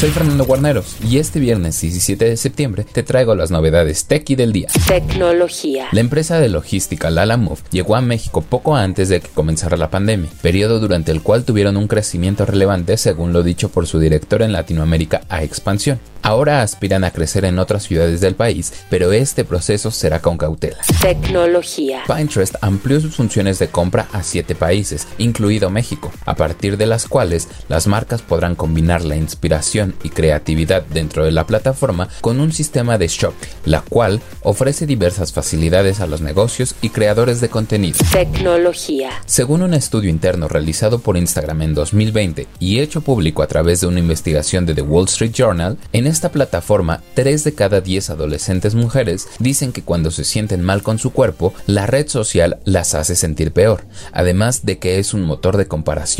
[0.00, 4.50] Soy Fernando Guarneros y este viernes 17 de septiembre te traigo las novedades Techie del
[4.50, 4.68] día.
[4.88, 5.88] Tecnología.
[5.92, 9.90] La empresa de logística Lala Move llegó a México poco antes de que comenzara la
[9.90, 14.40] pandemia, periodo durante el cual tuvieron un crecimiento relevante según lo dicho por su director
[14.40, 16.00] en Latinoamérica a expansión.
[16.22, 20.78] Ahora aspiran a crecer en otras ciudades del país, pero este proceso será con cautela.
[21.00, 22.02] Tecnología.
[22.06, 27.08] Pinterest amplió sus funciones de compra a siete países, incluido México, a partir de las
[27.08, 32.52] cuales las marcas podrán combinar la inspiración y creatividad dentro de la plataforma con un
[32.52, 37.98] sistema de shopping, la cual ofrece diversas facilidades a los negocios y creadores de contenido.
[38.12, 39.10] Tecnología.
[39.26, 43.88] Según un estudio interno realizado por Instagram en 2020 y hecho público a través de
[43.88, 48.76] una investigación de The Wall Street Journal, en esta plataforma, 3 de cada 10 adolescentes
[48.76, 53.16] mujeres dicen que cuando se sienten mal con su cuerpo, la red social las hace
[53.16, 56.19] sentir peor, además de que es un motor de comparación